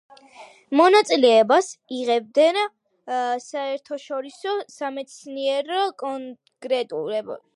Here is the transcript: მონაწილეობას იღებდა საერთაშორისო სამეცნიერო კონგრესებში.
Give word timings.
მონაწილეობას 0.79 1.67
იღებდა 1.97 2.47
საერთაშორისო 3.49 4.57
სამეცნიერო 4.79 5.87
კონგრესებში. 6.05 7.41